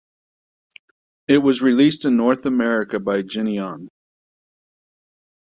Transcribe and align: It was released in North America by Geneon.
It 1.27 1.37
was 1.37 1.61
released 1.61 2.05
in 2.05 2.17
North 2.17 2.47
America 2.47 2.99
by 2.99 3.21
Geneon. 3.21 3.87